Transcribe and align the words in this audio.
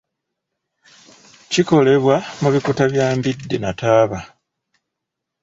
Kikolebwa 1.51 2.15
mu 2.41 2.49
bikuta 2.53 2.83
bya 2.91 3.07
mbidde 3.17 3.57
na 3.59 3.71
taaba. 3.79 4.19